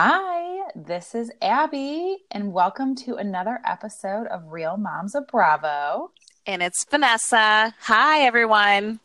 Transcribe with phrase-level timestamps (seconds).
[0.00, 6.10] Hi, this is Abby, and welcome to another episode of Real Moms of Bravo.
[6.46, 7.74] And it's Vanessa.
[7.80, 9.00] Hi, everyone.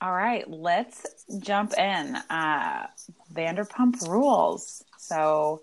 [0.00, 2.16] All right, let's jump in.
[2.30, 2.86] Uh,
[3.34, 4.82] Vanderpump Rules.
[4.96, 5.60] So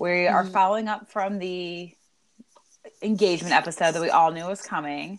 [0.00, 0.52] we are Mhm.
[0.54, 1.94] following up from the
[3.02, 5.18] engagement episode that we all knew was coming.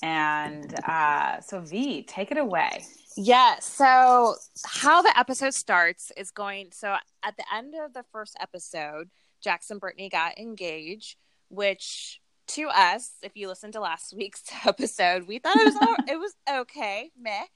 [0.00, 2.86] And uh, so, V, take it away.
[3.20, 3.58] Yeah.
[3.58, 6.68] So, how the episode starts is going.
[6.72, 9.10] So, at the end of the first episode,
[9.42, 11.16] Jackson Brittany got engaged,
[11.48, 15.96] which to us, if you listened to last week's episode, we thought it was all,
[16.06, 17.46] it was okay, meh.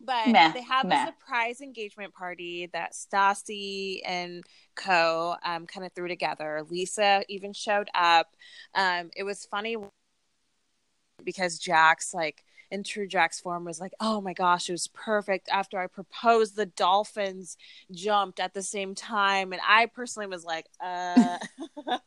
[0.00, 1.04] But Meh, they have meh.
[1.04, 4.42] a surprise engagement party that Stassi and
[4.74, 5.36] Co.
[5.44, 6.64] Um, kind of threw together.
[6.68, 8.26] Lisa even showed up.
[8.74, 9.76] Um, it was funny
[11.22, 12.44] because Jax, like
[12.74, 16.56] in true Jax form, was like, "Oh my gosh, it was perfect." After I proposed,
[16.56, 17.56] the dolphins
[17.92, 21.38] jumped at the same time, and I personally was like, "Uh."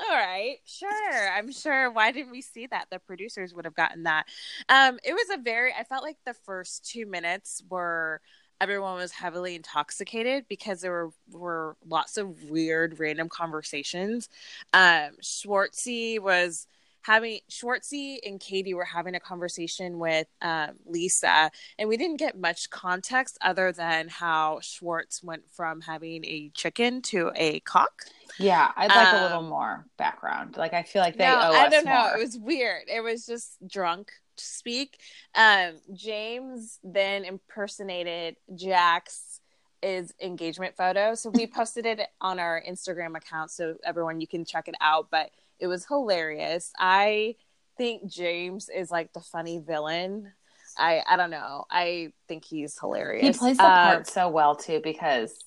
[0.00, 1.32] All right, sure.
[1.32, 1.90] I'm sure.
[1.90, 2.86] Why didn't we see that?
[2.90, 4.26] The producers would have gotten that.
[4.68, 5.72] Um, it was a very.
[5.78, 8.20] I felt like the first two minutes were
[8.60, 14.28] everyone was heavily intoxicated because there were were lots of weird, random conversations.
[14.72, 16.66] Um, Schwartzy was
[17.08, 22.38] having Schwartzy and Katie were having a conversation with um, Lisa, and we didn't get
[22.38, 28.02] much context other than how Schwartz went from having a chicken to a cock.
[28.38, 30.58] Yeah, I'd like a Um, little more background.
[30.58, 32.02] Like, I feel like they no, I don't know.
[32.02, 32.16] more.
[32.16, 32.82] It was weird.
[32.88, 34.98] It was just drunk to speak.
[35.34, 39.40] Um, James then impersonated Jax's
[39.80, 41.14] is engagement photo.
[41.14, 45.06] So we posted it on our Instagram account so everyone you can check it out.
[45.10, 46.72] But it was hilarious.
[46.78, 47.36] I
[47.76, 50.32] think James is like the funny villain.
[50.76, 51.64] I I don't know.
[51.70, 53.36] I think he's hilarious.
[53.36, 55.44] He plays the Um, part so well too because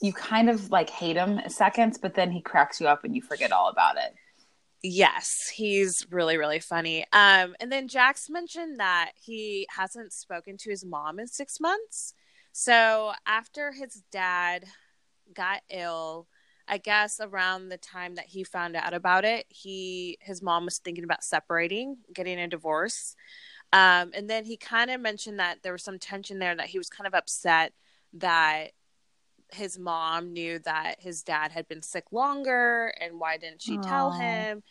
[0.00, 3.22] you kind of like hate him seconds, but then he cracks you up and you
[3.22, 4.14] forget all about it.
[4.82, 7.04] Yes, he's really really funny.
[7.12, 12.14] Um, and then Jax mentioned that he hasn't spoken to his mom in six months.
[12.52, 14.64] So after his dad
[15.34, 16.26] got ill,
[16.70, 20.78] I guess around the time that he found out about it, he his mom was
[20.78, 23.16] thinking about separating, getting a divorce.
[23.72, 26.78] Um, and then he kind of mentioned that there was some tension there that he
[26.78, 27.72] was kind of upset
[28.14, 28.68] that
[29.52, 34.12] his mom knew that his dad had been sick longer and why didn't she tell
[34.12, 34.62] him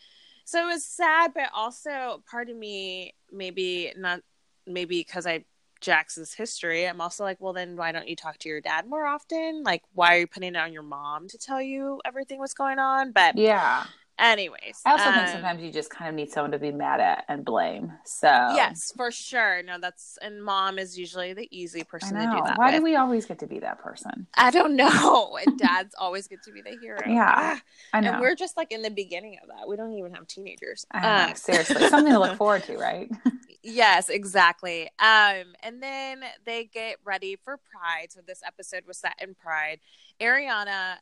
[0.44, 4.20] so it was sad but also part of me maybe not
[4.66, 5.44] maybe because i
[5.80, 9.06] jax's history i'm also like well then why don't you talk to your dad more
[9.06, 12.54] often like why are you putting it on your mom to tell you everything was
[12.54, 13.84] going on but Yeah.
[14.18, 17.00] anyways I also think um, sometimes you just kind of need someone to be mad
[17.00, 17.92] at and blame.
[18.04, 22.42] So yes for sure no that's and mom is usually the easy person to do
[22.42, 22.80] that Why with.
[22.80, 24.26] do we always get to be that person?
[24.36, 25.38] I don't know.
[25.42, 27.00] And dads always get to be the hero.
[27.08, 27.60] Yeah, Ah,
[27.92, 28.10] I know.
[28.10, 29.68] And we're just like in the beginning of that.
[29.68, 30.84] We don't even have teenagers.
[30.90, 31.26] I know.
[31.30, 33.10] Um, Seriously, something to look forward to, right?
[33.70, 34.82] yes, exactly.
[34.98, 38.10] Um, and then they get ready for Pride.
[38.10, 39.80] So this episode was set in Pride.
[40.20, 40.96] Ariana,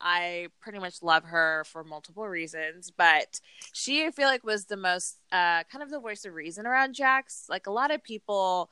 [0.00, 3.40] I pretty much love her for multiple reasons, but
[3.72, 6.94] she I feel like was the most uh kind of the voice of reason around
[6.94, 7.46] Jax.
[7.48, 8.70] Like a lot of people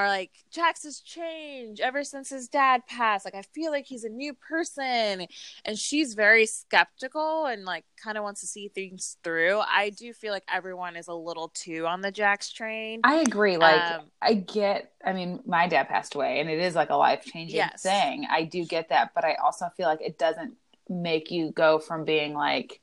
[0.00, 3.26] are like Jax has changed ever since his dad passed.
[3.26, 5.26] Like I feel like he's a new person,
[5.66, 9.58] and she's very skeptical and like kind of wants to see things through.
[9.60, 13.00] I do feel like everyone is a little too on the Jax train.
[13.04, 13.58] I agree.
[13.58, 16.96] Like, Um, I get, I mean, my dad passed away and it is like a
[16.96, 17.82] life changing Yes.
[17.82, 18.26] thing.
[18.30, 19.10] I do get that.
[19.14, 20.54] But I also feel like it doesn't
[20.88, 22.80] make you go from being like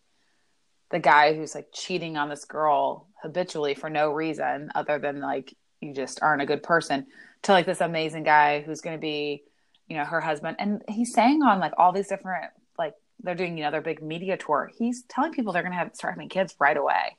[0.92, 5.56] the guy who's like cheating on this girl habitually for no reason other than like
[5.82, 7.06] you just aren't a good person
[7.44, 9.44] to like this amazing guy who's going to be,
[9.88, 10.58] you know, her husband.
[10.60, 12.46] And he's saying on like all these different,
[12.78, 14.72] like, they're doing, you know, their big media tour.
[14.78, 17.18] He's telling people they're going to have start having kids right away.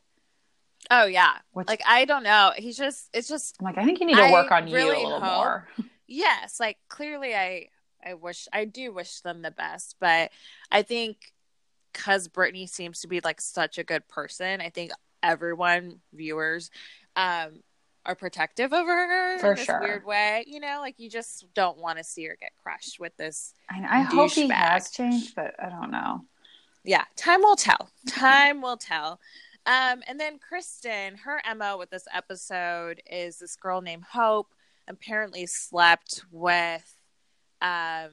[0.91, 2.53] oh yeah, Which, like I don't know.
[2.57, 4.75] He's just it's just I'm like, I think you need to I work on you
[4.75, 5.69] really a little hope- more.
[6.09, 7.67] yes like clearly i
[8.03, 10.31] i wish i do wish them the best but
[10.73, 11.35] i think
[11.93, 14.91] because brittany seems to be like such a good person i think
[15.23, 16.71] everyone viewers
[17.15, 17.61] um
[18.09, 19.81] are protective over her For in this sure.
[19.81, 20.43] weird way.
[20.49, 23.53] You know, like you just don't want to see her get crushed with this.
[23.71, 24.53] I, I hope he Douchebag.
[24.53, 26.25] has changed, but I don't know.
[26.85, 27.91] Yeah, time will tell.
[28.09, 29.21] Time will tell.
[29.67, 34.49] Um, and then Kristen, her MO with this episode is this girl named Hope
[34.89, 36.95] apparently slept with
[37.61, 38.11] um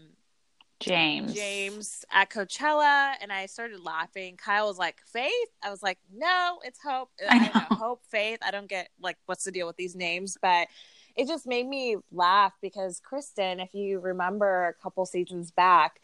[0.80, 1.33] James.
[1.33, 4.38] James at Coachella, and I started laughing.
[4.38, 7.77] Kyle was like, "Faith." I was like, "No, it's Hope." I don't know.
[7.77, 8.39] Hope, Faith.
[8.45, 10.68] I don't get like what's the deal with these names, but
[11.16, 16.01] it just made me laugh because Kristen, if you remember a couple seasons back,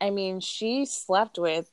[0.00, 1.70] I mean, she slept with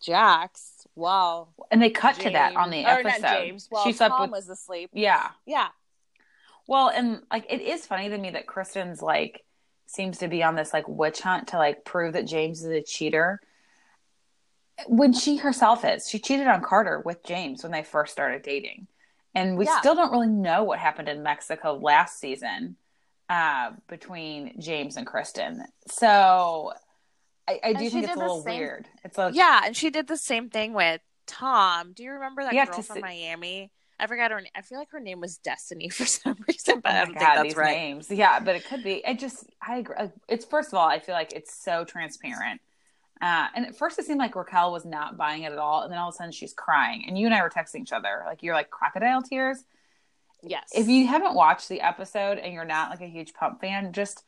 [0.00, 1.48] Jax Wow.
[1.70, 3.20] And they cut to that on the episode.
[3.20, 3.66] James.
[3.68, 4.90] While she slept Tom with was asleep.
[4.92, 5.30] Yeah.
[5.44, 5.68] Yeah,
[6.66, 9.44] Well, and like it is funny to me that Kristen's like
[9.86, 12.82] seems to be on this like witch hunt to like prove that James is a
[12.82, 13.40] cheater.
[14.86, 16.08] When she herself is.
[16.08, 18.88] She cheated on Carter with James when they first started dating.
[19.34, 19.78] And we Yeah.
[19.80, 22.76] still don't really know what happened in Mexico last season
[23.30, 25.64] uh, between James and Kristen.
[25.88, 26.72] So
[27.48, 28.88] I, I do think it's a little same- weird.
[29.04, 31.92] It's like yeah, and she did the same thing with Tom.
[31.92, 33.70] Do you remember that have girl from see- Miami?
[33.98, 34.40] I forgot her.
[34.40, 34.50] name.
[34.54, 37.18] I feel like her name was Destiny for some reason, but Oh I don't God,
[37.18, 37.76] think that's these right.
[37.76, 38.10] names.
[38.10, 39.04] Yeah, but it could be.
[39.06, 39.96] I just, I agree.
[39.98, 42.60] Uh, It's first of all, I feel like it's so transparent.
[43.20, 45.90] Uh, and at first, it seemed like Raquel was not buying it at all, and
[45.92, 47.04] then all of a sudden, she's crying.
[47.08, 49.64] And you and I were texting each other, like you're like crocodile tears.
[50.42, 50.70] Yes.
[50.74, 54.22] If you haven't watched the episode and you're not like a huge Pump fan, just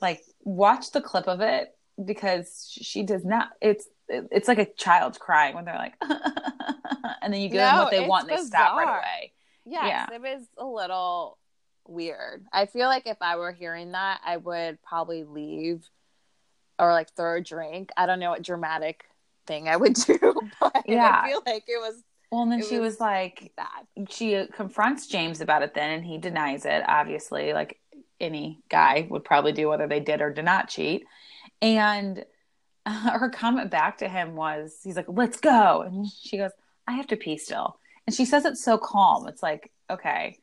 [0.00, 3.50] like watch the clip of it because she does not.
[3.60, 5.94] It's it's like a child crying when they're like,
[7.22, 9.32] and then you give them what they want, and they stop right away.
[9.66, 10.14] yes, yeah.
[10.14, 11.38] it was a little
[11.86, 12.44] weird.
[12.52, 15.88] I feel like if I were hearing that, I would probably leave
[16.78, 17.90] or like throw a drink.
[17.96, 19.04] I don't know what dramatic
[19.46, 20.18] thing I would do,
[20.60, 21.22] but Yeah.
[21.24, 24.08] I feel like it was Well, and then she was- was like, bad.
[24.10, 27.78] she confronts James about it then, and he denies it, obviously, like
[28.20, 31.04] any guy would probably do, whether they did or did not cheat.
[31.62, 32.24] And
[32.90, 35.82] uh, her comment back to him was, he's like, let's go.
[35.82, 36.50] And she goes,
[36.86, 37.78] I have to pee still.
[38.06, 39.28] And she says it so calm.
[39.28, 40.38] It's like, okay.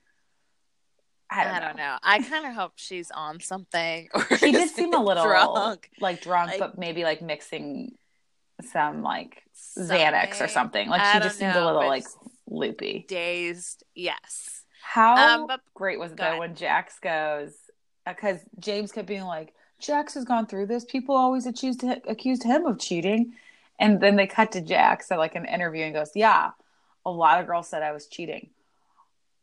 [1.30, 1.98] I don't, I don't know.
[2.04, 4.08] I kind of hope she's on something.
[4.14, 5.90] Or She did seem a little drunk.
[6.00, 7.96] like drunk, Like- but maybe like mixing
[8.72, 9.44] some like
[9.78, 10.88] Xanax or something.
[10.90, 12.06] Like I she just seemed a little like
[12.48, 13.06] loopy.
[13.10, 13.84] dazed.
[13.94, 14.64] Yes.
[14.82, 16.40] How Um, but- great was it though ahead.
[16.40, 17.54] when Jax goes
[18.06, 20.86] because James kept being like, Jax has gone through this.
[20.86, 23.34] People always accused accused him of cheating,
[23.80, 26.52] and then they cut to Jax at like an interview and goes, "Yeah,
[27.06, 28.50] a lot of girls said I was cheating.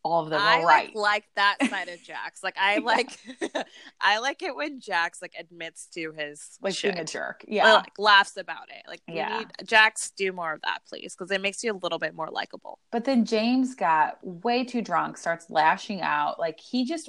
[0.02, 2.42] All of them I were right." like, like that side of Jax.
[2.42, 3.18] Like I like
[4.00, 6.92] I like it when Jax like admits to his Like shit.
[6.94, 7.44] being a jerk.
[7.48, 8.82] Or, Yeah, like laughs about it.
[8.86, 9.38] Like we Yeah.
[9.38, 12.28] need Jax do more of that, please, because it makes you a little bit more
[12.30, 12.80] likable.
[12.90, 16.38] But then James got way too drunk, starts lashing out.
[16.38, 17.08] Like he just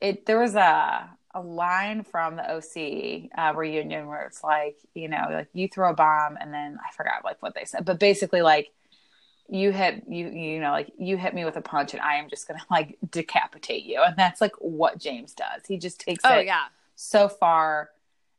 [0.00, 5.08] it there was a a line from the OC uh, reunion where it's like, you
[5.08, 7.84] know, like you throw a bomb and then I forgot like what they said.
[7.84, 8.70] But basically like
[9.48, 12.28] you hit you you know, like you hit me with a punch and I am
[12.28, 14.02] just gonna like decapitate you.
[14.02, 15.62] And that's like what James does.
[15.66, 16.64] He just takes Oh it yeah.
[16.96, 17.90] so far.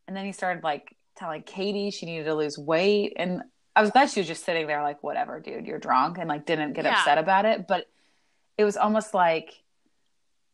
[0.08, 3.14] And then he started like telling Katie she needed to lose weight.
[3.16, 3.42] And
[3.76, 6.46] I was glad she was just sitting there like, whatever, dude, you're drunk and like
[6.46, 6.94] didn't get Yeah.
[6.98, 7.68] upset about it.
[7.68, 7.88] But
[8.58, 9.62] it was almost like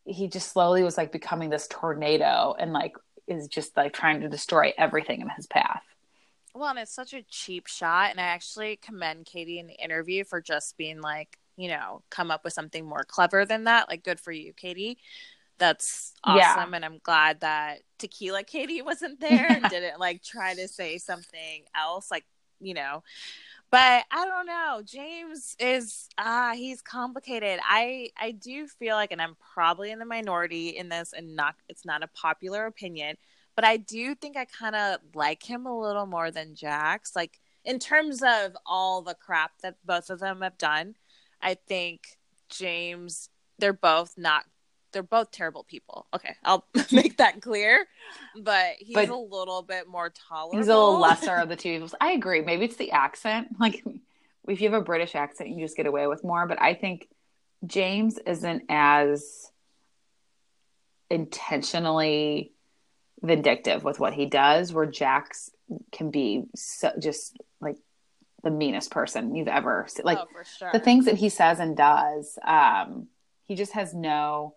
[0.08, 2.96] he just slowly was like becoming this tornado and like
[3.26, 5.82] is just like trying to destroy everything in his path.
[6.54, 8.10] Well, and it's such a cheap shot.
[8.10, 12.30] And I actually commend Katie in the interview for just being like, you know, come
[12.30, 13.88] up with something more clever than that.
[13.88, 14.98] Like, good for you, Katie.
[15.58, 16.56] That's Yeah.
[16.56, 16.74] awesome.
[16.74, 21.64] And I'm glad that Tequila Katie wasn't there and didn't like try to say something
[21.76, 22.10] else.
[22.10, 22.24] Like,
[22.60, 23.02] you know,
[23.70, 24.82] but I don't know.
[24.84, 27.60] James is ah, he's complicated.
[27.62, 31.56] I I do feel like, and I'm probably in the minority in this, and not
[31.68, 33.16] it's not a popular opinion,
[33.56, 37.14] but I do think I kind of like him a little more than Jax.
[37.16, 40.94] Like in terms of all the crap that both of them have done,
[41.42, 43.28] I think James.
[43.60, 44.44] They're both not.
[44.98, 46.08] They're both terrible people.
[46.12, 47.86] Okay, I'll make that clear.
[48.36, 50.58] But he's But a little bit more tolerable.
[50.58, 51.94] He's a little lesser of the two evils.
[52.00, 52.40] I agree.
[52.42, 53.46] Maybe it's the accent.
[53.60, 53.84] Like
[54.48, 56.48] if you have a British accent, you just get away with more.
[56.48, 57.06] But I think
[57.64, 59.52] James isn't as
[61.08, 62.50] intentionally
[63.22, 65.52] vindictive with what he does, where Jax
[65.92, 67.76] can be so, just like
[68.42, 70.04] the meanest person you've ever seen.
[70.04, 70.70] Like oh, for sure.
[70.72, 73.06] the things that he says and does um
[73.44, 74.54] he just has no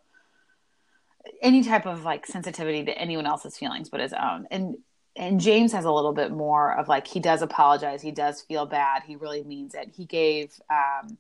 [1.42, 4.76] any type of like sensitivity to anyone else's feelings but his own and
[5.16, 8.66] and james has a little bit more of like he does apologize he does feel
[8.66, 11.18] bad he really means it he gave um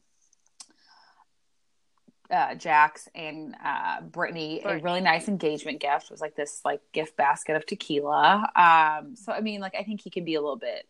[2.31, 4.81] uh, Jax and uh, Brittany, Brittany.
[4.81, 6.05] a really nice engagement gift.
[6.05, 8.50] It was like this like gift basket of tequila.
[8.55, 10.88] Um, so I mean, like I think he can be a little bit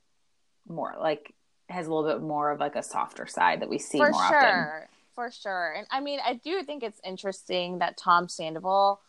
[0.68, 1.34] more like
[1.70, 4.28] has a little bit more of like a softer side that we see for more
[4.28, 4.38] sure.
[4.38, 4.88] often.
[5.16, 5.74] For sure.
[5.78, 9.02] And I mean, I do think it's interesting that Tom Sandoval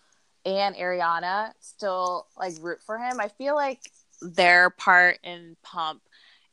[0.45, 3.21] and Ariana still like root for him.
[3.21, 3.81] I feel like
[4.21, 6.03] their part in Pump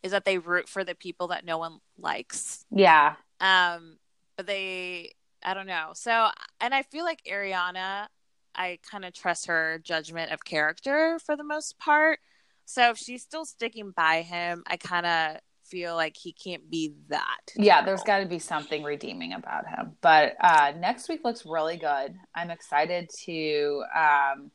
[0.03, 2.65] is that they root for the people that no one likes.
[2.71, 3.97] Yeah, Um,
[4.37, 5.13] but they,
[5.43, 5.91] I don't know.
[5.93, 6.29] So,
[6.61, 8.07] and I feel like Ariana,
[8.55, 12.19] I kind of trust her judgment of character for the most part.
[12.65, 15.37] So if she's still sticking by him, I kind of
[15.69, 17.41] feel like he can't be that.
[17.55, 17.83] yeah.
[17.83, 19.95] there's got to be something redeeming about him.
[20.01, 22.15] But uh, next week looks really good.
[22.35, 24.51] I'm excited to um,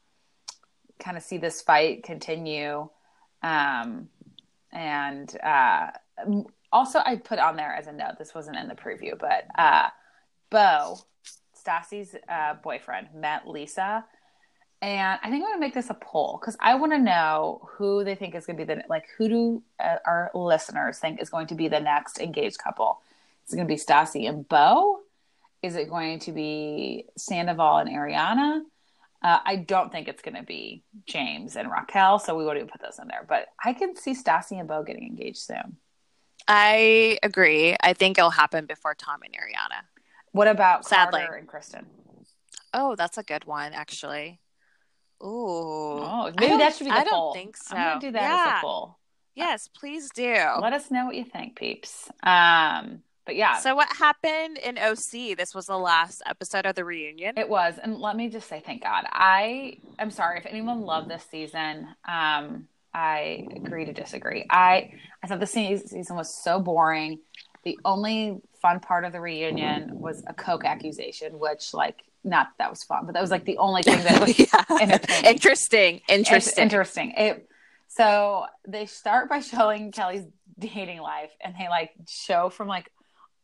[0.99, 2.89] kind of see this fight continue.
[3.43, 4.09] Um,
[4.73, 5.91] and uh,
[6.73, 8.19] also, I put on there as a note.
[8.19, 9.89] This wasn't in the preview, but uh,
[10.51, 10.99] Beau,
[11.55, 14.05] Stassi's uh, boyfriend, met Lisa,
[14.85, 18.05] and I think I'm gonna make this a poll because I want to know who
[18.05, 21.47] they think is gonna be the like who do uh, our listeners think is going
[21.49, 23.01] to be the next engaged couple?
[23.47, 25.01] Is it gonna be Stassi and Beau?
[25.63, 28.61] Is it going to be Sandoval and Ariana?
[29.23, 32.69] Uh, I don't think it's going to be James and Raquel, so we won't even
[32.69, 33.25] put those in there.
[33.27, 35.79] But I can see Stassi and Beau getting engaged soon.
[36.47, 37.75] I agree.
[37.83, 39.85] I think it'll happen before Tom and Ariana.
[40.33, 41.21] What about Sadly.
[41.21, 41.87] Carter and Kristen?
[42.75, 44.41] Oh, that's a good one, actually.
[45.23, 46.01] Ooh.
[46.03, 47.33] Oh, maybe that should be the I poll.
[47.33, 47.77] don't think so.
[47.77, 48.53] I'm going to do that yeah.
[48.55, 48.99] as a poll.
[49.35, 50.37] Yes, please do.
[50.61, 52.09] Let us know what you think, peeps.
[52.23, 55.37] Um, but yeah, So, what happened in OC?
[55.37, 57.39] This was the last episode of the reunion.
[57.39, 59.07] It was, and let me just say, thank God.
[59.11, 61.89] I am sorry if anyone loved this season.
[62.07, 64.47] Um, I agree to disagree.
[64.51, 64.93] I
[65.23, 67.21] I thought the season was so boring.
[67.65, 72.71] The only fun part of the reunion was a coke accusation, which like not that
[72.71, 75.29] was fun, but that was like the only thing that was yeah.
[75.29, 76.01] Interesting.
[76.09, 76.63] Interesting.
[76.63, 77.13] interesting.
[77.17, 77.49] It,
[77.89, 80.25] so they start by showing Kelly's
[80.59, 82.91] dating life, and they like show from like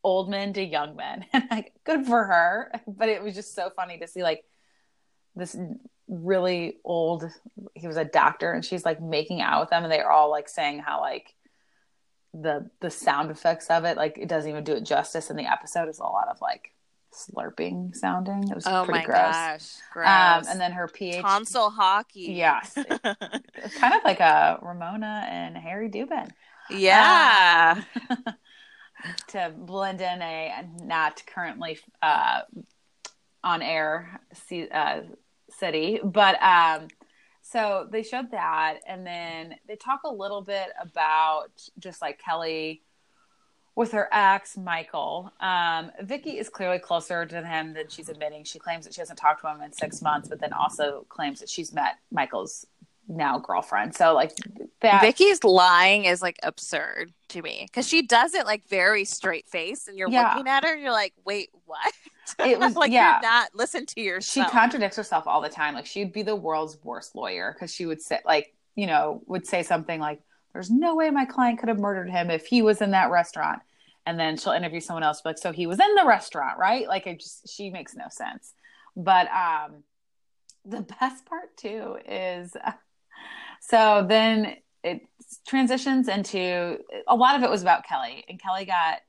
[0.02, 2.72] old men to young men, and like good for her.
[2.86, 4.44] But it was just so funny to see like
[5.36, 5.56] this
[6.08, 7.30] really old.
[7.74, 10.48] He was a doctor, and she's like making out with them, and they're all like
[10.48, 11.34] saying how like
[12.32, 15.50] the the sound effects of it like it doesn't even do it justice in the
[15.50, 16.70] episode is a lot of like
[17.12, 19.68] slurping sounding it was oh pretty my gross gosh.
[19.92, 20.06] Gross.
[20.06, 22.32] um and then her ph tonsil hockey.
[22.32, 22.76] Yes.
[23.62, 26.30] It's kind of like a Ramona and Harry Dubin
[26.70, 27.82] yeah.
[29.28, 32.40] to blend in a not currently uh,
[33.42, 34.20] on air
[34.72, 35.00] uh,
[35.50, 36.00] city.
[36.02, 36.88] But um,
[37.42, 42.82] so they showed that, and then they talk a little bit about just like Kelly
[43.80, 45.32] with her ex Michael.
[45.40, 48.44] Um, Vicki is clearly closer to him than she's admitting.
[48.44, 51.40] She claims that she hasn't talked to him in six months, but then also claims
[51.40, 52.66] that she's met Michael's
[53.08, 53.94] now girlfriend.
[53.96, 54.32] So like
[54.82, 55.00] that.
[55.00, 59.88] Vicki's lying is like absurd to me because she does it like very straight face,
[59.88, 60.34] and you're Yeah.
[60.34, 61.92] looking at her and you're like, wait, what?
[62.38, 63.14] It was- like yeah.
[63.14, 64.46] you're not listen to yourself.
[64.46, 65.74] she contradicts herself all the time.
[65.74, 69.46] Like she'd be the world's worst lawyer because she would say, like, you know, would
[69.48, 70.20] say something like,
[70.52, 73.62] "There's no way my client could have murdered him if he was in that restaurant,"
[74.06, 77.06] and then she'll interview someone else, like, "So he was in the restaurant, right?" Like,
[77.06, 78.54] it just she makes no sense.
[78.96, 79.84] But um,
[80.64, 82.56] the best part too is,
[83.60, 85.02] so then it
[85.46, 89.00] transitions into a lot of it was about Kelly, and Kelly got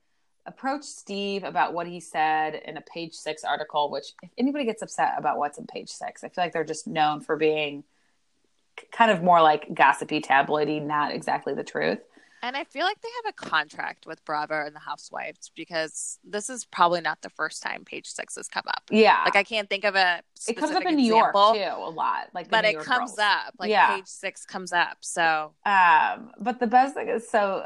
[0.46, 4.82] approached Steve about what he said in a page six article, which if anybody gets
[4.82, 7.84] upset about what's in page six, I feel like they're just known for being
[8.92, 12.00] kind of more like gossipy, tabloidy, not exactly the truth.
[12.44, 16.50] And I feel like they have a contract with Bravo and the Housewives because this
[16.50, 18.84] is probably not the first time page six has come up.
[18.90, 19.22] Yeah.
[19.24, 22.30] Like I can't think of a it comes up in New York too, a lot.
[22.34, 23.20] Like, but it comes girls.
[23.20, 23.54] up.
[23.60, 23.96] Like Yeah.
[23.96, 24.98] page six comes up.
[25.02, 27.64] So Um, but the best thing is so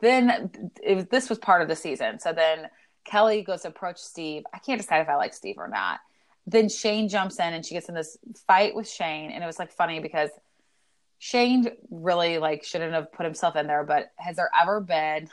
[0.00, 0.50] then
[0.82, 2.18] it was, this was part of the season.
[2.18, 2.68] So then
[3.04, 4.42] Kelly goes to approach Steve.
[4.52, 6.00] I can't decide if I like Steve or not.
[6.46, 9.58] Then Shane jumps in and she gets in this fight with Shane, and it was
[9.58, 10.30] like funny because
[11.18, 13.84] Shane really like shouldn't have put himself in there.
[13.84, 15.28] But has there ever been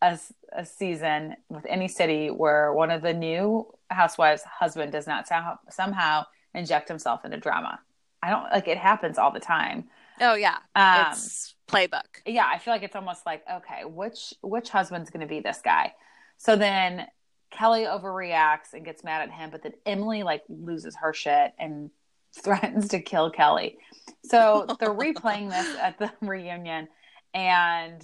[0.00, 0.18] a,
[0.52, 5.58] a season with any city where one of the new housewives' husband does not somehow,
[5.70, 6.24] somehow
[6.54, 7.80] inject himself into drama?
[8.22, 9.88] I don't like it happens all the time.
[10.20, 10.58] oh yeah.
[10.76, 12.22] Um, it's playbook.
[12.26, 15.60] yeah, I feel like it's almost like, okay, which which husband's going to be this
[15.62, 15.92] guy?
[16.38, 17.06] So then
[17.50, 21.90] Kelly overreacts and gets mad at him, but then Emily like loses her shit and
[22.42, 23.78] threatens to kill Kelly.
[24.24, 26.88] So they're replaying this at the reunion,
[27.32, 28.02] and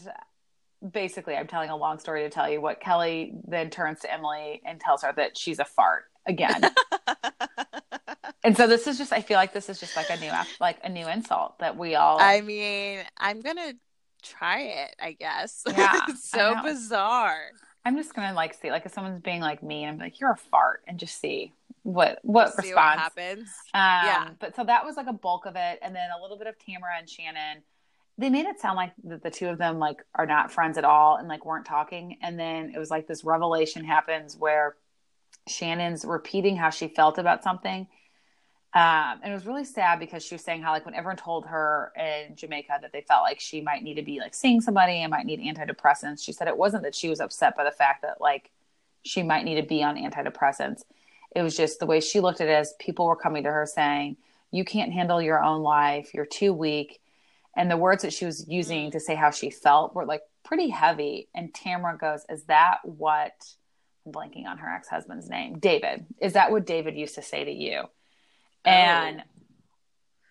[0.92, 4.62] basically, I'm telling a long story to tell you what Kelly then turns to Emily
[4.64, 6.62] and tells her that she's a fart again.
[8.44, 10.78] and so this is just, I feel like this is just like a new, like
[10.84, 12.18] a new insult that we all.
[12.20, 13.74] I mean, I'm gonna
[14.22, 14.96] try it.
[15.00, 15.62] I guess.
[15.66, 17.50] Yeah, it's so bizarre.
[17.84, 20.36] I'm just gonna like see, like if someone's being like mean, I'm like, you're a
[20.36, 23.48] fart, and just see what what See response what happens.
[23.74, 24.28] Um, Yeah.
[24.38, 26.58] But so that was like a bulk of it, and then a little bit of
[26.58, 27.62] Tamara and Shannon.
[28.18, 30.84] They made it sound like that the two of them like are not friends at
[30.84, 32.18] all and like weren't talking.
[32.22, 34.76] And then it was like this revelation happens where
[35.48, 37.86] Shannon's repeating how she felt about something.
[38.72, 41.46] Um, and it was really sad because she was saying how like when everyone told
[41.46, 45.02] her in Jamaica that they felt like she might need to be like seeing somebody
[45.02, 48.02] and might need antidepressants, she said it wasn't that she was upset by the fact
[48.02, 48.50] that like
[49.02, 50.82] she might need to be on antidepressants.
[51.34, 53.66] It was just the way she looked at it as people were coming to her
[53.66, 54.16] saying,
[54.50, 57.00] You can't handle your own life, you're too weak.
[57.56, 60.68] And the words that she was using to say how she felt were like pretty
[60.68, 61.28] heavy.
[61.34, 63.32] And Tamara goes, Is that what
[64.06, 65.58] I'm blanking on her ex husband's name?
[65.58, 66.06] David.
[66.20, 67.82] Is that what David used to say to you?
[68.64, 68.70] Oh.
[68.70, 69.22] And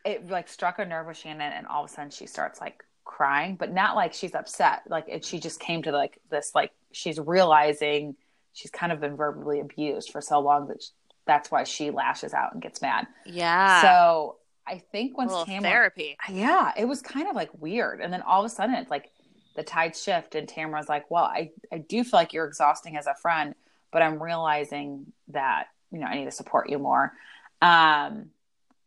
[0.06, 2.84] it like struck a nerve with Shannon, and all of a sudden she starts like
[3.06, 4.84] crying, but not like she's upset.
[4.88, 8.16] Like it, she just came to like this, like she's realizing
[8.54, 10.88] she's kind of been verbally abused for so long that sh
[11.26, 13.06] that's why she lashes out and gets mad.
[13.24, 13.84] Yeah.
[13.84, 16.18] So I think once Tamara, therapy.
[16.28, 19.12] yeah, it was kind of like weird, and then all of a sudden it's like
[19.56, 23.06] the tide shift, and Tamara's like, "Well, I I do feel like you're exhausting as
[23.06, 23.54] a friend,
[23.92, 27.14] but I'm realizing that you know I need to support you more."
[27.62, 28.32] Um,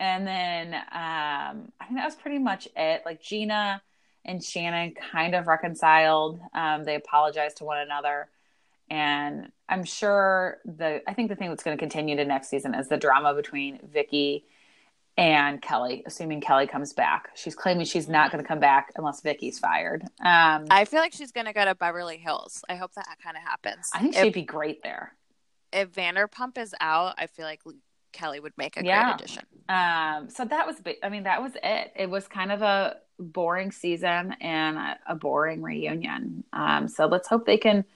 [0.00, 3.02] and then um, I think that was pretty much it.
[3.04, 3.82] Like Gina
[4.24, 6.40] and Shannon kind of reconciled.
[6.54, 8.28] Um, they apologized to one another.
[8.92, 12.74] And I'm sure the I think the thing that's going to continue to next season
[12.74, 14.44] is the drama between Vicki
[15.16, 17.30] and Kelly, assuming Kelly comes back.
[17.34, 20.02] She's claiming she's not going to come back unless Vicki's fired.
[20.20, 22.62] Um, I, feel like she's gonna go to Beverly Hills.
[22.68, 23.88] I hope that kind of happens.
[23.94, 25.14] I think if, she'd be great there.
[25.72, 27.62] if Vanderpump is out, I feel like
[28.12, 29.04] Kelly would make a Yeah.
[29.04, 29.44] great addition.
[29.70, 31.92] Um, so that was, I mean, that was it.
[31.96, 36.44] It was kind of a boring season and a, a boring reunion.
[36.52, 37.86] Um, so let's hope they can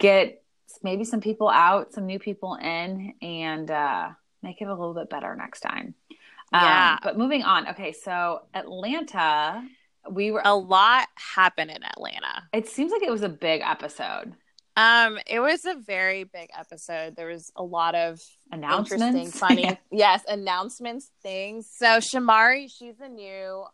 [0.00, 0.42] get
[0.82, 4.08] maybe some people out, some new people in, and uh,
[4.42, 5.94] make it a little bit better next time.
[6.52, 6.98] Um, Yeah.
[7.02, 7.68] But moving on.
[7.68, 7.92] Okay.
[7.92, 9.62] So Atlanta,
[10.10, 12.48] we were, A lot happened in Atlanta.
[12.52, 14.32] it seems like it was a big episode.
[14.76, 17.14] Um, it was a very big episode.
[17.16, 19.02] There was a lot of Announcements.
[19.04, 19.30] interesting,
[19.66, 21.68] funny, yes, announcements, things.
[21.76, 23.64] So Shamari, she's a new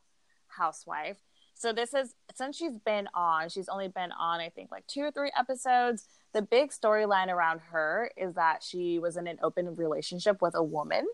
[0.48, 1.18] housewife.
[1.58, 5.00] So this is since she's been on, she's only been on I think like two
[5.00, 6.06] or three episodes.
[6.34, 10.62] The big storyline around her is that she was in an open relationship with a
[10.62, 11.06] woman.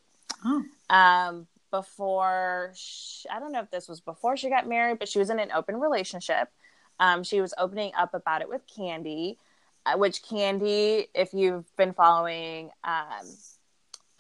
[0.45, 0.65] Oh.
[0.91, 5.21] Um, before sh I don't know if this was before she got married, but she
[5.21, 6.49] was in an open relationship.
[6.99, 9.37] Um, she was opening up about it with Kandi,
[9.87, 13.27] uh, which Kandi, if you've been following um,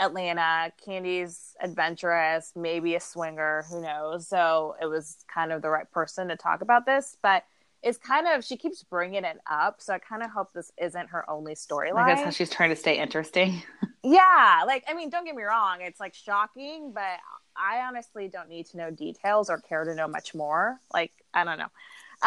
[0.00, 4.26] Atlanta, Kandi's adventurous, maybe a swinger, who knows?
[4.28, 7.44] So it was kind of the right person to talk about this, but
[7.82, 11.08] it's kind of she keeps bringing it up, so I kind of hope this isn't
[11.08, 11.96] her only storyline.
[11.96, 13.62] I guess how she's trying to stay interesting.
[14.04, 17.20] Yeah, like I mean, don't get me wrong, it's like shocking, but
[17.56, 20.80] I honestly don't need to know details or care to know much more.
[20.92, 21.68] Like I don't know.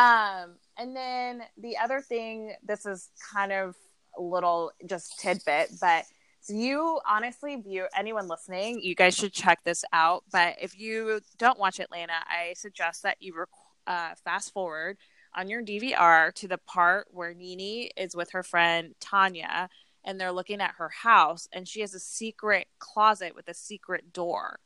[0.02, 3.76] Um, and then the other thing, this is kind of
[4.18, 6.06] a little just tidbit, but
[6.46, 10.24] so you honestly view anyone listening, you guys should check this out.
[10.32, 13.50] But if you don't watch Atlanta, I suggest that you rec-
[13.88, 14.98] uh, fast forward
[15.36, 19.70] on your DVR to the part where NeNe is with her friend Tanya
[20.04, 24.14] and they're looking at her house and she has a secret closet with a secret
[24.14, 24.60] door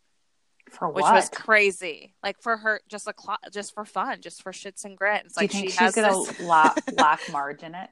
[0.70, 1.14] For which what?
[1.16, 4.98] was crazy like for her just a clo- just for fun just for shits and
[4.98, 7.90] grits Do you like think she she's has gonna this lock, lock Marge in it?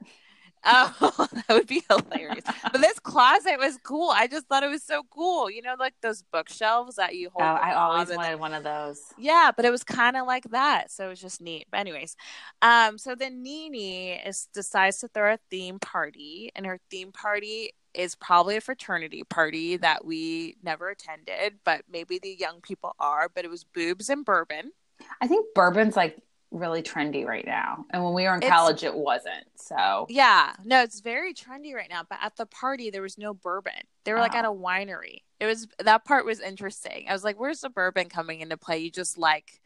[0.64, 4.82] Oh that would be hilarious but this closet was cool i just thought it was
[4.84, 8.40] so cool you know like those bookshelves that you Oh, hold I always and wanted
[8.40, 9.00] one of those.
[9.16, 11.66] yeah, but it was kind of like that, so it was just neat.
[11.70, 12.16] But anyways,
[12.62, 17.70] um, so then NeNe is decides to throw a theme party, and her theme party
[17.94, 23.28] is probably a fraternity party that we never attended, but maybe the young people are.
[23.34, 24.72] But it was boobs and bourbon.
[25.20, 26.18] I think bourbon's like
[26.50, 29.46] really trendy right now, and when we were in It's- college, it wasn't.
[29.56, 32.02] So Yeah, no, it's very trendy right now.
[32.08, 33.82] But at the party, there was no bourbon.
[34.04, 34.38] They were like Oh.
[34.38, 35.18] at a winery.
[35.40, 37.06] It was that part was interesting.
[37.08, 39.60] I was like, "Where's the bourbon coming into play?" You just like,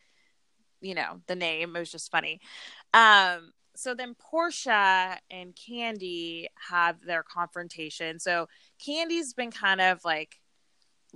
[0.81, 1.77] you know, the name.
[1.77, 2.41] It was just funny.
[2.93, 8.19] Um, so then Porsha and Kandi have their confrontation.
[8.19, 8.49] So
[8.85, 10.41] Kandi's been kind of like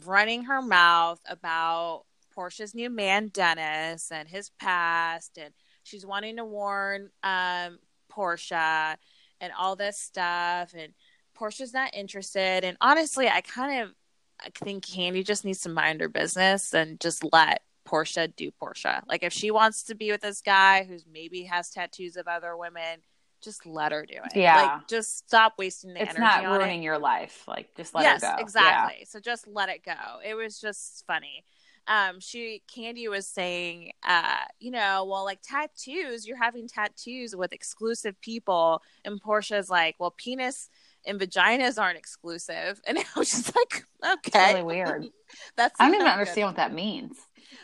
[0.05, 2.05] running her mouth about
[2.37, 7.79] Porsha's new man Dennis and his past, and she's wanting to warn um
[8.11, 8.96] Porsha
[9.40, 10.75] and all this stuff.
[10.77, 10.92] And
[11.38, 12.64] Porsha's not interested.
[12.64, 13.94] And honestly, I kind of
[14.40, 19.03] I think Kandi just needs to mind her business and just let Porsha do Porsha.
[19.09, 22.57] Like if she wants to be with this guy who's maybe has tattoos of other
[22.57, 23.01] women,
[23.42, 24.37] just let her do it.
[24.37, 24.62] Yeah.
[24.62, 26.85] Like just stop wasting the it's energy not on ruining it.
[26.85, 27.44] your life.
[27.46, 28.33] Like just let yes, her go.
[28.33, 29.07] Yes, exactly.
[29.09, 29.94] So just let it go.
[30.25, 31.44] It was just funny.
[31.88, 37.53] Um, she Kandi was saying, uh, you know, well, like tattoos, you're having tattoos with
[37.53, 40.68] exclusive people, and Porsha's like, well, penis
[41.07, 43.85] and vaginas aren't exclusive, and I was just like,
[44.18, 45.07] okay, It's really weird.
[45.57, 46.20] That's I don't even not good.
[46.20, 47.16] understand what that means.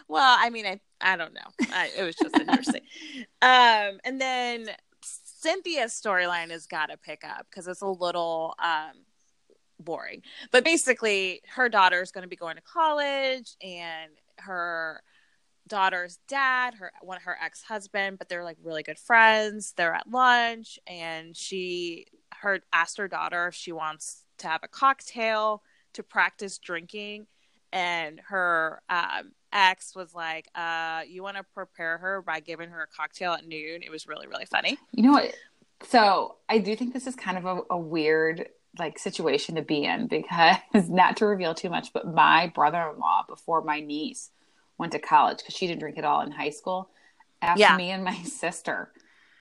[0.09, 1.41] Well, I mean, I I don't know.
[1.73, 2.83] I, it was just interesting.
[3.43, 4.69] um, and then
[5.03, 8.93] Cynthia's storyline has got to pick up because it's a little um
[9.83, 10.23] boring.
[10.51, 15.03] But basically, her daughter is going to be going to college, and her
[15.69, 19.73] daughter's dad, her one her ex husband, but they're like really good friends.
[19.77, 22.07] They're at lunch, and she
[22.41, 25.63] her asked her daughter if she wants to have a cocktail
[25.95, 27.27] to practice drinking,
[27.73, 32.83] and her um, ex was like, uh, "You want to prepare her by giving her
[32.83, 34.79] a cocktail at noon." It was really really funny.
[34.93, 35.35] You know what?
[35.89, 39.85] So I do think this is kind of a, a weird like situation to be
[39.85, 40.57] in because
[40.89, 44.31] not to reveal too much, but my brother-in-law before my niece
[44.79, 46.91] went to college because she didn't drink at all in high school.
[47.41, 47.77] Asked Yeah.
[47.77, 48.93] me and my sister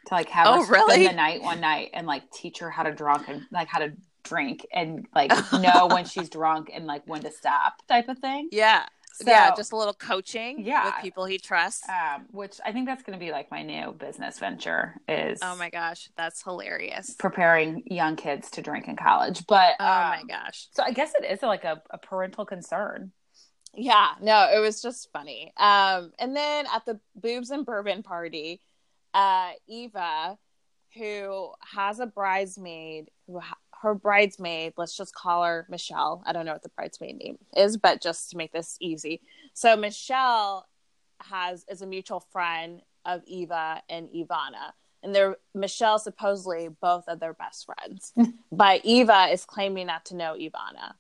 [0.08, 1.06] to like have Oh, us really?
[1.06, 3.80] spend the night one night and like teach her how to drunk and like how
[3.80, 8.18] to drink and like know when she's drunk and like when to stop type of
[8.20, 8.50] thing.
[8.52, 10.86] Yeah, So, yeah, just a little coaching Yeah.
[10.86, 11.88] with people he trusts.
[11.90, 15.56] um, which I think that's going to be like my new business venture is oh
[15.56, 17.14] my gosh, that's hilarious.
[17.20, 19.46] preparing young kids to drink in college.
[19.48, 20.68] But Oh my um, gosh.
[20.74, 23.12] So I guess it is like a, a parental concern.
[23.74, 25.54] Yeah, no, it was just funny.
[25.58, 28.60] Um, and then at the boobs and bourbon party,
[29.14, 30.38] uh, Eva,
[30.98, 36.24] who has a bridesmaid, who ha- her bridesmaid, let's just call her Michelle.
[36.26, 39.22] I don't know what the bridesmaid name is, but just to make this easy,
[39.54, 40.68] so Michelle
[41.22, 44.74] has is a mutual friend of Eva and Ivana.
[45.04, 48.14] And they're Michelle supposedly both of their best friends.
[48.52, 50.94] but Eva is claiming not to know Ivana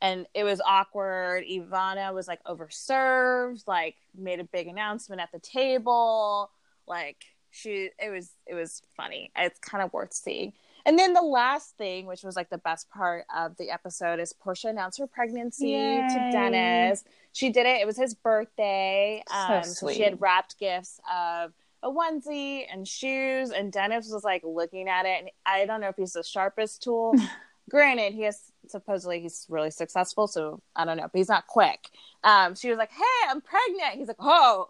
[0.00, 1.44] and it was awkward.
[1.50, 6.50] Ivana was like overserved, like made a big announcement at the table.
[6.86, 9.32] Like she it was it was funny.
[9.36, 10.52] It's kind of worth seeing.
[10.88, 14.32] And then the last thing, which was like the best part of the episode, is
[14.32, 15.96] Porsha announced her pregnancy Yay.
[16.08, 17.04] to Dennis.
[17.34, 17.82] She did it.
[17.82, 19.22] It was his birthday.
[19.28, 19.96] So Um, so sweet.
[19.96, 25.04] she had wrapped gifts of a onesie and shoes, and Dennis was like looking at
[25.04, 25.20] it.
[25.20, 27.14] And I don't know if he's the sharpest tool.
[27.70, 31.90] Granted, he has supposedly he's really successful, so I don't know, but he's not quick.
[32.24, 34.68] Um, she was like, "Hey, I'm pregnant." He's like, "Oh."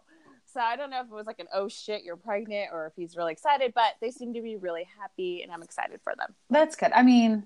[0.58, 2.92] So I don't know if it was like an "oh shit, you're pregnant" or if
[2.96, 6.34] he's really excited, but they seem to be really happy, and I'm excited for them.
[6.50, 6.90] That's good.
[6.90, 7.44] I mean,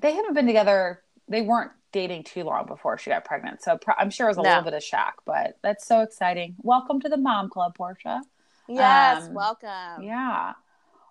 [0.00, 1.02] they haven't been together.
[1.28, 4.38] They weren't dating too long before she got pregnant, so pro- I'm sure it was
[4.38, 4.48] a No.
[4.48, 5.20] little bit of shock.
[5.26, 6.56] But that's so exciting.
[6.62, 8.22] Welcome to the mom club, Porsha.
[8.66, 10.02] Yes, Um, welcome.
[10.02, 10.54] Yeah.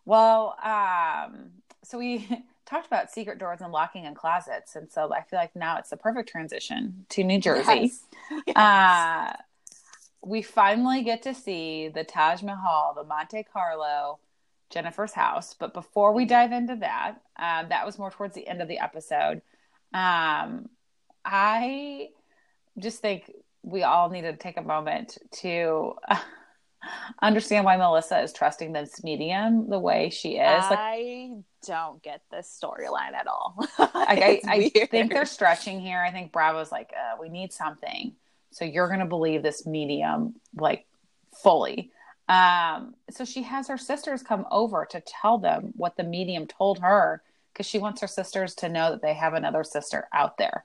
[0.05, 1.51] Well, um,
[1.83, 2.27] so we
[2.65, 5.91] talked about secret doors and locking in closets, and so I feel like now it's
[5.91, 7.91] the perfect transition to New Jersey.
[7.91, 8.05] Yes.
[8.47, 8.55] Yes.
[8.57, 9.33] Uh,
[10.25, 14.19] we finally get to see the Taj Mahal, the Monte Carlo,
[14.69, 15.53] Jennifer's house.
[15.53, 18.79] But before we dive into that, um, that was more towards the end of the
[18.79, 19.41] episode.
[19.93, 20.69] Um,
[21.25, 22.09] I
[22.79, 23.31] just think
[23.62, 25.93] we all need to take a moment to
[27.21, 30.63] understand why Melissa is trusting this medium the way she is.
[30.69, 31.31] like, I
[31.65, 33.55] don't get this storyline at all.
[33.77, 35.99] I, I, I think they're stretching here.
[35.99, 38.13] I think Bravo's like, uh, we need something.
[38.53, 40.85] So you're going to believe this medium like
[41.41, 41.91] fully.
[42.29, 46.79] Um, so she has her sisters come over to tell them what the medium told
[46.79, 50.63] her because she wants her sisters to know that they have another sister out there.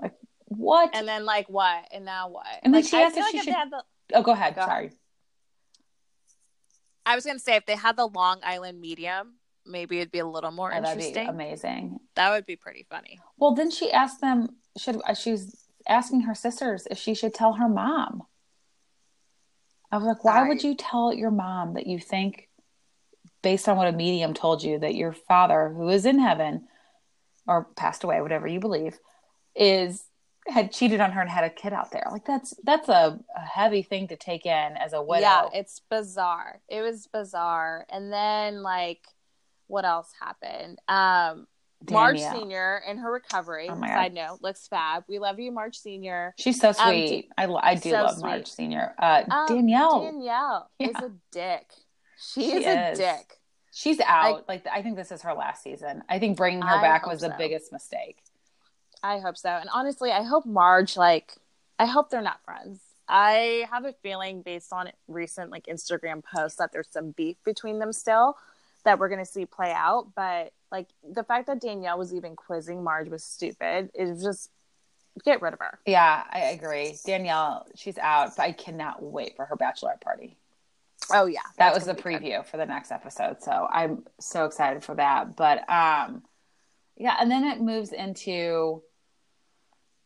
[0.00, 0.14] Like,
[0.46, 0.90] what?
[0.94, 1.84] And then like what?
[1.92, 2.46] And now what?
[2.62, 3.82] And then like, she I asked if like she if should- the
[4.14, 4.54] oh, go ahead.
[4.54, 4.70] Go ahead.
[4.70, 4.90] Sorry.
[7.06, 9.34] I was gonna say if they had the Long Island medium,
[9.66, 11.28] maybe it'd be a little more Oh, that'd be interesting.
[11.28, 11.98] amazing.
[12.14, 13.18] that would be pretty funny.
[13.38, 15.56] Well, then she asked them, should uh, she was
[15.88, 18.22] asking her sisters if she should tell her mom.
[19.90, 22.48] I was like, why I- would you tell your mom that you think,
[23.42, 26.68] based on what a medium told you, that your father, who is in heaven
[27.46, 28.98] or passed away, whatever you believe,
[29.54, 30.04] is
[30.46, 32.06] had cheated on her and had a kid out there?
[32.10, 35.22] Like that's that's a, a heavy thing to take in as a widow.
[35.22, 36.60] Yeah, it's bizarre.
[36.68, 37.84] It was bizarre.
[37.90, 39.06] And then like
[39.66, 40.78] what else happened?
[40.88, 41.46] Um
[41.90, 42.20] Marge.
[42.20, 43.68] Senior in her recovery.
[43.70, 43.94] Oh my God.
[43.94, 45.04] side note, looks fab.
[45.08, 46.34] We love you, Marge Senior.
[46.38, 47.30] She's so Um, sweet.
[47.38, 48.22] I I do so love sweet.
[48.28, 48.94] Marge Senior.
[48.98, 51.70] Uh, Um, Danielle, Danielle is a dick.
[52.20, 53.34] She, She is a dick.
[53.72, 54.44] She's out.
[54.48, 56.02] I, like I think this is her last season.
[56.08, 57.28] I think bringing her I back was so.
[57.28, 58.18] the biggest mistake.
[59.02, 59.50] I hope so.
[59.50, 61.32] And honestly, I hope Marge like
[61.78, 62.80] I hope they're not friends.
[63.08, 67.78] I have a feeling based on recent like Instagram posts that there's some beef between
[67.78, 68.36] them still
[68.84, 72.36] that we're going to see play out, but like the fact that Danielle was even
[72.36, 73.90] quizzing Marge was stupid.
[73.94, 74.50] It was just
[75.24, 75.78] get rid of her.
[75.86, 76.96] Yeah, I agree.
[77.04, 80.36] Danielle, she's out, but I cannot wait for her bachelorette party.
[81.12, 84.94] Oh yeah, that was the preview for the next episode, so I'm so excited for
[84.96, 85.36] that.
[85.36, 86.22] But um,
[86.96, 88.82] yeah, and then it moves into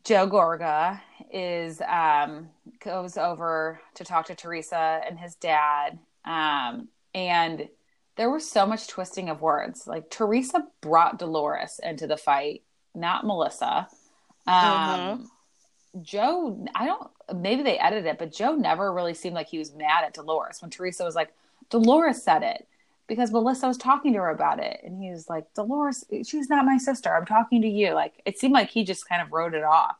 [0.04, 1.00] Joe Gorga
[1.32, 7.68] is um goes over to talk to Teresa and his dad, um, and
[8.16, 9.86] there was so much twisting of words.
[9.86, 12.62] Like Teresa brought Dolores into the fight,
[12.94, 13.88] not Melissa.
[14.46, 16.02] Um, mm-hmm.
[16.02, 19.74] Joe, I don't, maybe they edited it, but Joe never really seemed like he was
[19.74, 21.32] mad at Dolores when Teresa was like,
[21.70, 22.66] Dolores said it
[23.06, 24.80] because Melissa was talking to her about it.
[24.84, 27.14] And he was like, Dolores, she's not my sister.
[27.14, 27.92] I'm talking to you.
[27.92, 29.96] Like, it seemed like he just kind of wrote it off.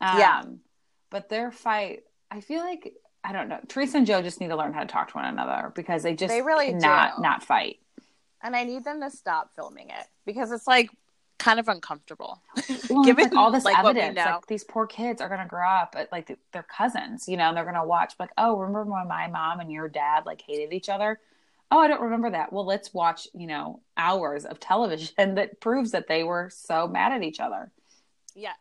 [0.00, 0.42] Um, yeah.
[1.10, 3.58] But their fight, I feel like, I don't know.
[3.68, 6.14] Teresa and Joe just need to learn how to talk to one another because they
[6.14, 7.78] just they really not not fight.
[8.42, 10.90] And I need them to stop filming it because it's like
[11.38, 12.42] kind of uncomfortable.
[12.90, 15.96] Well, Given like all this like evidence, like these poor kids are gonna grow up
[16.12, 19.60] like their cousins, you know, and they're gonna watch like, oh, remember when my mom
[19.60, 21.18] and your dad like hated each other?
[21.70, 22.52] Oh, I don't remember that.
[22.52, 27.12] Well, let's watch, you know, hours of television that proves that they were so mad
[27.12, 27.72] at each other.
[28.34, 28.56] Yes.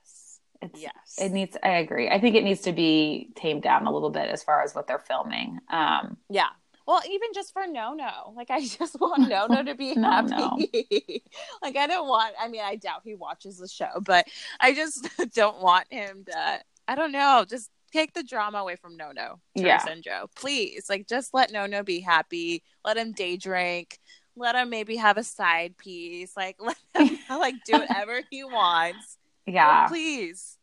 [0.64, 1.16] It's, yes.
[1.18, 1.58] It needs.
[1.64, 2.10] I agree.
[2.10, 4.88] I think it needs to be tamed down a little bit as far as what
[4.88, 5.60] they're filming.
[5.70, 6.50] Um, yeah.
[6.86, 10.30] Well, even just for Nonno, like I just want Nonno to be happy.
[10.30, 10.58] no.
[11.62, 12.36] like I don't want.
[12.40, 14.26] I mean, I doubt he watches the show, but
[14.60, 16.60] I just don't want him to.
[16.88, 17.46] I don't know.
[17.48, 19.84] Just take the drama away from Nonno, yeah.
[19.88, 20.86] and Joe, please.
[20.90, 22.64] Like, just let Nonno be happy.
[22.84, 24.00] Let him day drink.
[24.36, 26.36] Let him maybe have a side piece.
[26.36, 29.18] Like, let him like do whatever he wants.
[29.46, 30.58] Yeah, but please.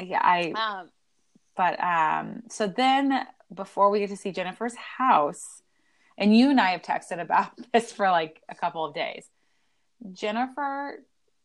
[0.00, 0.52] Yeah, I.
[0.52, 0.90] Um,
[1.56, 5.62] but um, so then before we get to see Jennifer's house,
[6.18, 9.26] and you and I have texted about this for like a couple of days.
[10.12, 11.04] Jennifer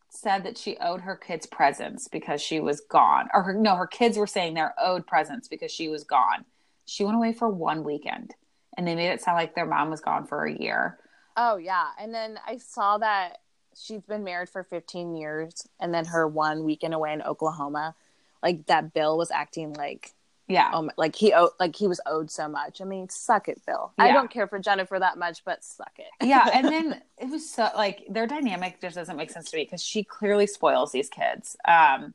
[0.10, 3.28] said that she owed her kids presents because she was gone.
[3.34, 6.46] Or her, no, her kids were saying they're owed presents because she was gone.
[6.86, 8.34] She went away for one weekend
[8.78, 10.98] and they made it sound like their mom was gone for a year.
[11.36, 11.88] Oh, yeah.
[12.00, 13.40] And then I saw that
[13.80, 17.96] she's been married for 15 years and then her one weekend away in Oklahoma,
[18.42, 20.14] like that Bill was acting like
[20.48, 20.72] yeah.
[20.72, 22.80] Um, like he owed, like he was owed so much.
[22.82, 23.92] I mean, suck it, Bill.
[23.98, 24.06] Yeah.
[24.06, 26.08] I don't care for Jennifer that much, but suck it.
[26.26, 26.50] yeah.
[26.54, 29.84] And then it was so like their dynamic just doesn't make sense to me because
[29.84, 31.58] she clearly spoils these kids.
[31.68, 32.14] Um,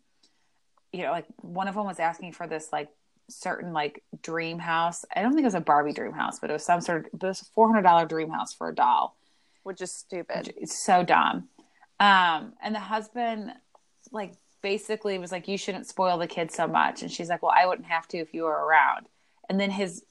[0.93, 2.89] you know, like one of them was asking for this like
[3.29, 5.05] certain like dream house.
[5.15, 7.23] I don't think it was a Barbie dream house, but it was some sort of,
[7.23, 9.17] it was a $400 dream house for a doll,
[9.63, 10.55] which is stupid.
[10.57, 11.49] It's so dumb.
[12.01, 13.53] Um, and the husband
[14.11, 17.03] like basically was like, You shouldn't spoil the kids so much.
[17.03, 19.07] And she's like, Well, I wouldn't have to if you were around.
[19.49, 20.05] And then his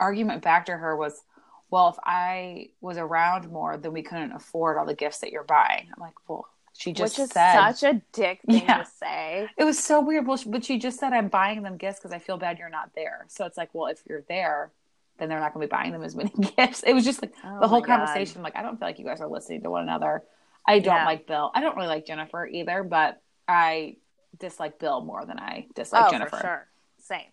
[0.00, 1.22] argument back to her was,
[1.70, 5.44] Well, if I was around more, then we couldn't afford all the gifts that you're
[5.44, 5.88] buying.
[5.94, 8.78] I'm like, Well, she just Which is said, such a dick thing yeah.
[8.78, 9.48] to say.
[9.58, 10.26] It was so weird.
[10.26, 12.90] well But she just said, I'm buying them gifts because I feel bad you're not
[12.94, 13.26] there.
[13.28, 14.72] So it's like, Well, if you're there,
[15.18, 16.82] then they're not going to be buying them as many gifts.
[16.82, 18.36] It was just like oh the whole conversation.
[18.36, 18.44] God.
[18.44, 20.22] Like, I don't feel like you guys are listening to one another.
[20.66, 21.04] I don't yeah.
[21.04, 21.50] like Bill.
[21.54, 23.96] I don't really like Jennifer either, but I
[24.38, 26.38] dislike Bill more than I dislike oh, Jennifer.
[26.40, 26.68] sure.
[26.98, 27.26] Same.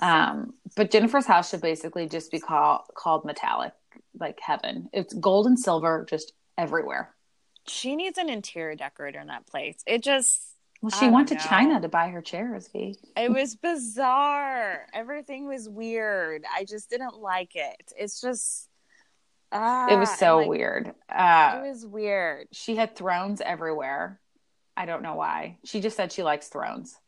[0.00, 3.72] Um, but Jennifer's house should basically just be called called metallic,
[4.18, 4.88] like heaven.
[4.92, 7.14] It's gold and silver just everywhere.
[7.68, 9.76] She needs an interior decorator in that place.
[9.86, 10.42] It just
[10.82, 11.40] well, she went to know.
[11.40, 12.98] China to buy her chairs, V.
[13.16, 14.86] It was bizarre.
[14.92, 16.42] Everything was weird.
[16.52, 17.92] I just didn't like it.
[17.96, 18.68] It's just
[19.52, 20.94] ah, it was so like, weird.
[21.08, 22.48] Uh, it was weird.
[22.52, 24.20] She had thrones everywhere.
[24.76, 25.58] I don't know why.
[25.64, 26.98] She just said she likes thrones.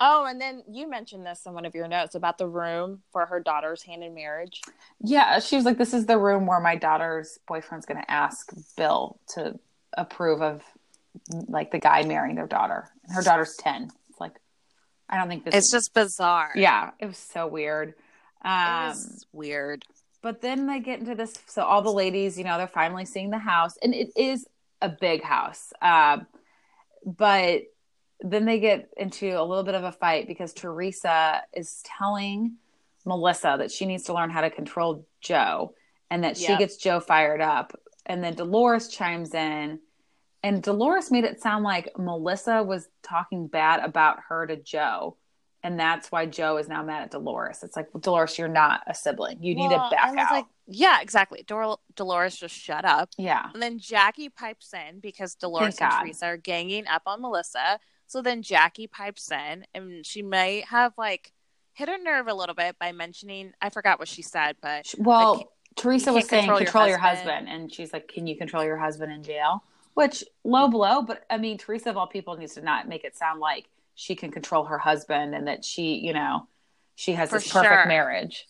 [0.00, 3.26] Oh, and then you mentioned this in one of your notes about the room for
[3.26, 4.60] her daughter's hand in marriage.
[5.00, 8.50] Yeah, she was like, "This is the room where my daughter's boyfriend's going to ask
[8.76, 9.60] Bill to
[9.96, 10.64] approve of
[11.48, 12.88] like the guy marrying their daughter.
[13.04, 13.90] And Her daughter's ten.
[14.10, 14.32] It's like,
[15.08, 15.54] I don't think this.
[15.54, 15.72] It's is...
[15.72, 16.52] just bizarre.
[16.54, 17.94] Yeah, it was so weird.
[18.44, 19.84] Um, it was weird.
[20.22, 21.34] But then they get into this.
[21.46, 24.46] So all the ladies, you know, they're finally seeing the house, and it is
[24.80, 25.72] a big house.
[25.82, 26.26] Um,
[27.04, 27.62] but
[28.20, 32.54] then they get into a little bit of a fight because Teresa is telling
[33.04, 35.74] Melissa that she needs to learn how to control Joe
[36.10, 36.50] and that yep.
[36.50, 37.78] she gets Joe fired up.
[38.06, 39.80] And then Dolores chimes in,
[40.42, 45.16] and Dolores made it sound like Melissa was talking bad about her to Joe.
[45.62, 47.62] And that's why Joe is now mad at Dolores.
[47.62, 49.42] It's like, well, Dolores, you're not a sibling.
[49.42, 50.30] You need Well, to back I was out.
[50.32, 51.44] like, yeah, exactly.
[51.46, 53.10] Dol- Dolores just shut up.
[53.16, 56.04] yeah, And then Jackie pipes in because Dolores Thank and God.
[56.04, 57.78] Teresa are ganging up on Melissa.
[58.06, 61.32] So then Jackie pipes in and she might have like
[61.74, 65.36] hit her nerve a little bit by mentioning, I forgot what she said, but well,
[65.36, 65.46] Like,
[65.76, 67.48] Teresa was saying control control, your your, husband." husband.
[67.48, 69.62] and she's like, "Can you control your husband in jail?"
[69.94, 73.16] Which low blow, but I mean, Teresa of all people needs to not make it
[73.16, 76.46] sound like she can control her husband and that she, you know,
[76.94, 77.86] she has For this perfect sure.
[77.86, 78.46] marriage.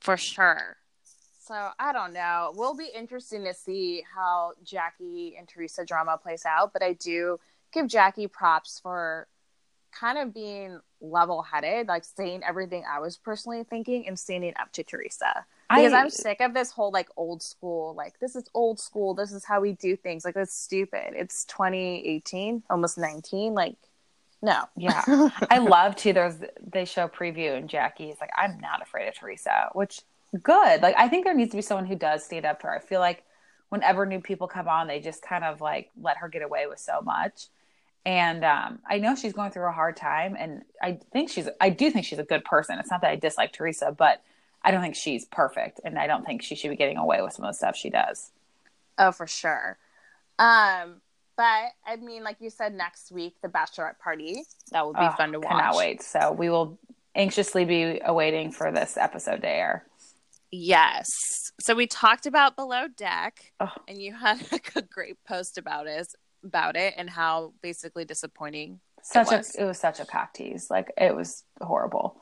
[0.00, 0.76] for sure.
[1.44, 2.50] So I don't know.
[2.52, 6.92] It will be interesting to see how Jackie and Teresa drama plays out, but I
[6.94, 7.38] do
[7.72, 9.26] give Jackie props for
[9.92, 14.72] kind of being level headed, like saying everything I was personally thinking and standing up
[14.72, 15.44] to Teresa.
[15.68, 19.12] Because I- I'm sick of this whole like old school, like this is old school,
[19.14, 20.24] this is how we do things.
[20.24, 21.12] Like that's stupid.
[21.14, 23.52] It's 2018, almost 19.
[23.54, 23.76] Like,
[24.42, 24.64] no.
[24.76, 25.02] Yeah.
[25.50, 26.12] I love too.
[26.12, 30.00] There's they show preview and Jackie's like, I'm not afraid of Teresa, which
[30.42, 30.82] good.
[30.82, 32.74] Like I think there needs to be someone who does stand up to her.
[32.74, 33.24] I feel like
[33.68, 36.78] whenever new people come on, they just kind of like let her get away with
[36.80, 37.46] so much.
[38.04, 41.70] And um, I know she's going through a hard time, and I think she's I
[41.70, 42.78] do think she's a good person.
[42.80, 44.22] It's not that I dislike Teresa, but
[44.64, 47.32] I don't think she's perfect, and I don't think she should be getting away with
[47.32, 48.32] some of the stuff she does.
[48.98, 49.78] Oh, for sure.
[50.38, 51.00] Um,
[51.42, 55.16] but I mean, like you said, next week the bachelorette party that will be Ugh,
[55.16, 55.48] fun to watch.
[55.50, 56.00] Cannot wait.
[56.00, 56.78] So we will
[57.16, 59.84] anxiously be awaiting for this episode to air.
[60.52, 61.08] Yes.
[61.60, 63.70] So we talked about below deck, Ugh.
[63.88, 64.40] and you had
[64.76, 66.06] a great post about it,
[66.44, 68.78] about it, and how basically disappointing.
[69.02, 69.56] such was.
[69.56, 72.20] a it was such a cock tease like it was horrible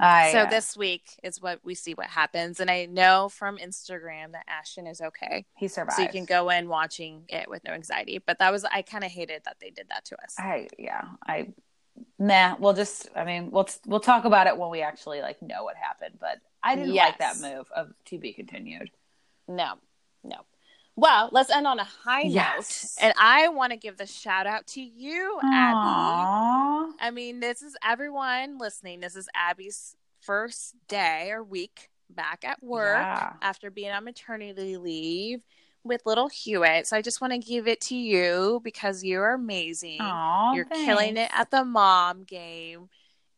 [0.00, 3.58] I, so uh, this week is what we see what happens, and I know from
[3.58, 7.64] Instagram that Ashton is okay, he survived so you can go in watching it with
[7.64, 8.18] no anxiety.
[8.24, 10.34] But that was I kind of hated that they did that to us.
[10.38, 11.48] i yeah i
[12.18, 15.64] nah we'll just i mean we'll we'll talk about it when we actually like know
[15.64, 16.16] what happened.
[16.20, 18.90] But i didn't like that move of to be continued.
[19.48, 19.74] No,
[20.22, 20.36] no.
[20.98, 22.96] Well, let's end on a high Yes.
[22.98, 23.04] note.
[23.06, 25.76] And I want to give the shout out to you, Abby.
[25.76, 26.90] Aww.
[27.00, 28.98] I mean, this is everyone listening.
[28.98, 33.32] This is Abby's first day or week back at work Yeah.
[33.42, 35.44] after being on maternity leave
[35.84, 36.88] with little Hewitt.
[36.88, 40.00] So I just want to give it to you because you're amazing.
[40.00, 42.88] Aw, you're killing it at the mom game.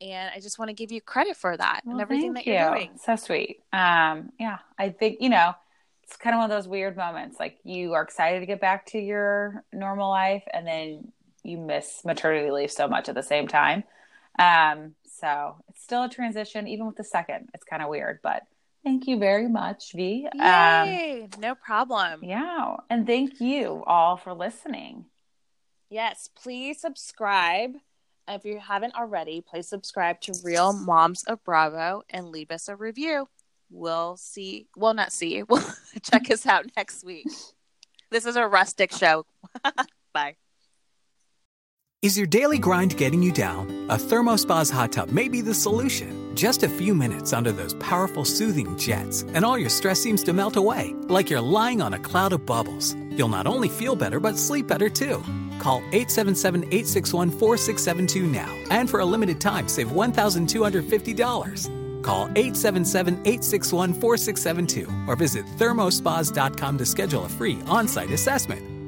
[0.00, 2.70] And I just want to give you credit for that and everything that you're you.
[2.70, 2.90] doing.
[3.04, 3.60] So sweet.
[3.70, 5.54] Um, yeah, I think you know
[6.10, 7.38] it's kind of one of those weird moments.
[7.38, 11.12] Like you are excited to get back to your normal life, and then
[11.44, 13.84] you miss maternity leave so much at the same time.
[14.36, 17.50] Um, so it's still a transition, even with the second.
[17.54, 18.42] It's kind of weird, but
[18.82, 20.26] thank you very much, V.
[20.32, 20.40] Um,
[20.88, 21.28] Yay!
[21.38, 22.24] no problem.
[22.24, 25.04] yeah, and thank you all for listening.
[25.90, 27.74] Yes, please subscribe.
[28.26, 32.74] If you haven't already, please subscribe to Real Moms of Bravo and leave us a
[32.74, 33.28] review.
[33.70, 34.66] We'll see.
[34.76, 35.42] Well, not see.
[35.48, 35.62] We'll
[36.02, 37.26] check us out next week.
[38.10, 39.24] This is a rustic show.
[40.12, 40.36] Bye.
[42.02, 43.68] Is your daily grind getting you down?
[43.90, 46.34] A ThermoSpas hot tub may be the solution.
[46.34, 50.32] Just a few minutes under those powerful soothing jets, and all your stress seems to
[50.32, 52.96] melt away, like you're lying on a cloud of bubbles.
[53.10, 55.22] You'll not only feel better, but sleep better too.
[55.58, 61.79] Call 877 861 4672 now, and for a limited time, save $1,250.
[62.02, 68.79] Call 877 861 4672 or visit thermospas.com to schedule a free on site assessment.